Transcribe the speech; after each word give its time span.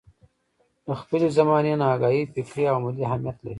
له 0.87 0.93
خپلې 1.01 1.27
زمانې 1.37 1.73
نه 1.79 1.85
اګاهي 1.95 2.23
فکري 2.33 2.63
او 2.67 2.75
عملي 2.79 3.01
اهميت 3.07 3.37
لري. 3.39 3.49